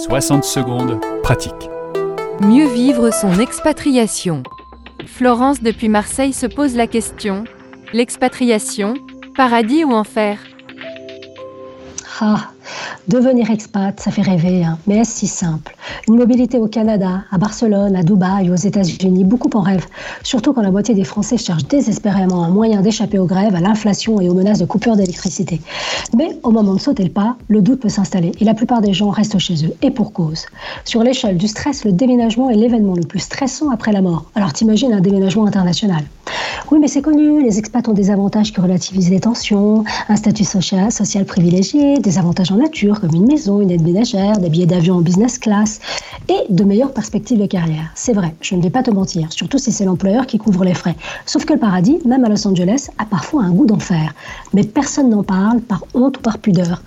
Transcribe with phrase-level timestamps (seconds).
[0.00, 1.68] 60 secondes, pratique.
[2.40, 4.42] Mieux vivre son expatriation.
[5.06, 7.44] Florence depuis Marseille se pose la question.
[7.92, 8.94] L'expatriation,
[9.36, 10.38] paradis ou enfer?
[12.18, 12.50] Ah,
[13.08, 14.78] devenir expat, ça fait rêver, hein.
[14.86, 15.74] mais est-ce si simple?
[16.08, 19.86] Une mobilité au Canada, à Barcelone, à Dubaï, aux États-Unis, beaucoup en rêvent.
[20.22, 24.20] Surtout quand la moitié des Français cherchent désespérément un moyen d'échapper aux grèves, à l'inflation
[24.20, 25.60] et aux menaces de coupure d'électricité.
[26.16, 28.92] Mais au moment de sauter le pas, le doute peut s'installer et la plupart des
[28.92, 30.46] gens restent chez eux, et pour cause.
[30.84, 34.26] Sur l'échelle du stress, le déménagement est l'événement le plus stressant après la mort.
[34.34, 36.04] Alors t'imagines un déménagement international
[36.70, 40.44] oui, mais c'est connu, les expats ont des avantages qui relativisent les tensions, un statut
[40.44, 44.66] social, social privilégié, des avantages en nature comme une maison, une aide ménagère, des billets
[44.66, 45.80] d'avion en business class
[46.28, 47.90] et de meilleures perspectives de carrière.
[47.96, 50.74] C'est vrai, je ne vais pas te mentir, surtout si c'est l'employeur qui couvre les
[50.74, 50.94] frais.
[51.26, 54.14] Sauf que le paradis, même à Los Angeles, a parfois un goût d'enfer.
[54.54, 56.82] Mais personne n'en parle par honte ou par pudeur.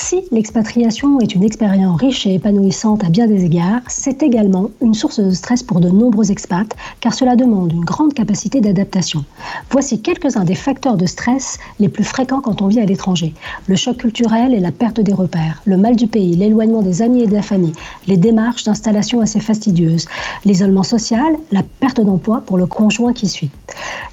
[0.00, 4.94] Si l'expatriation est une expérience riche et épanouissante à bien des égards, c'est également une
[4.94, 9.24] source de stress pour de nombreux expats, car cela demande une grande capacité d'adaptation.
[9.70, 13.34] Voici quelques-uns des facteurs de stress les plus fréquents quand on vit à l'étranger.
[13.66, 17.24] Le choc culturel et la perte des repères, le mal du pays, l'éloignement des amis
[17.24, 17.72] et de la famille,
[18.06, 20.06] les démarches d'installation assez fastidieuses,
[20.44, 23.50] l'isolement social, la perte d'emploi pour le conjoint qui suit.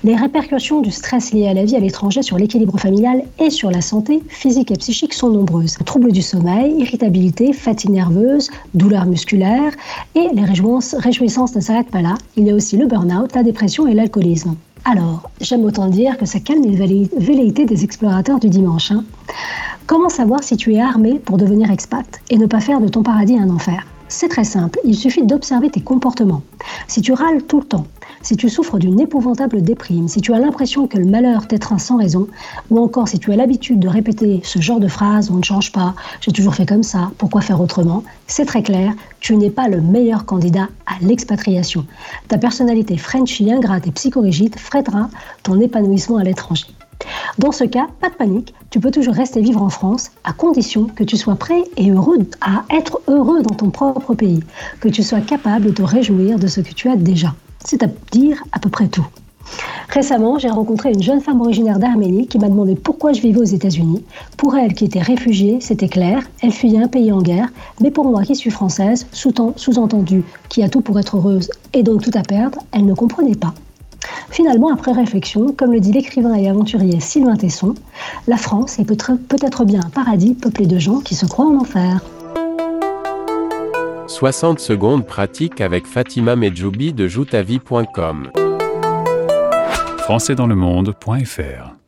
[0.03, 3.69] Les répercussions du stress lié à la vie à l'étranger sur l'équilibre familial et sur
[3.69, 9.73] la santé physique et psychique sont nombreuses troubles du sommeil, irritabilité, fatigue nerveuse, douleurs musculaires
[10.15, 12.15] et les réjouissances ne s'arrêtent pas là.
[12.37, 14.55] Il y a aussi le burn-out, la dépression et l'alcoolisme.
[14.85, 18.91] Alors, j'aime autant dire que ça calme les velléités des explorateurs du dimanche.
[18.91, 19.03] Hein.
[19.87, 23.01] Comment savoir si tu es armé pour devenir expat et ne pas faire de ton
[23.01, 23.85] paradis un enfer?
[24.07, 26.43] C'est très simple, il suffit d'observer tes comportements.
[26.87, 27.87] Si tu râles tout le temps,
[28.25, 31.97] si tu souffres d'une épouvantable déprime, si tu as l'impression que le malheur t'étreint sans
[31.97, 32.27] raison,
[32.71, 35.71] ou encore si tu as l'habitude de répéter ce genre de phrase on ne change
[35.71, 38.03] pas, j'ai toujours fait comme ça, pourquoi faire autrement?
[38.25, 41.85] C'est très clair, tu n'es pas le meilleur candidat à l'expatriation.
[42.27, 45.07] Ta personnalité Frenchy, ingrate et psychorigide freinera
[45.43, 46.65] ton épanouissement à l'étranger.
[47.37, 50.85] Dans ce cas, pas de panique, tu peux toujours rester vivre en France à condition
[50.85, 54.41] que tu sois prêt et heureux à être heureux dans ton propre pays,
[54.79, 57.35] que tu sois capable de te réjouir de ce que tu as déjà.
[57.65, 59.05] C'est à dire à peu près tout.
[59.89, 63.43] Récemment, j'ai rencontré une jeune femme originaire d'Arménie qui m'a demandé pourquoi je vivais aux
[63.43, 64.03] États-Unis.
[64.37, 67.49] Pour elle, qui était réfugiée, c'était clair, elle fuyait un pays en guerre,
[67.81, 72.01] mais pour moi, qui suis française, sous-entendu, qui a tout pour être heureuse et donc
[72.01, 73.53] tout à perdre, elle ne comprenait pas.
[74.29, 77.73] Finalement, après réflexion, comme le dit l'écrivain et aventurier Sylvain Tesson,
[78.27, 82.03] la France est peut-être bien un paradis peuplé de gens qui se croient en enfer.
[84.15, 88.31] 60 secondes pratique avec Fatima Medjoubi de joutavie.com.
[89.97, 91.84] françaisdanslemonde.fr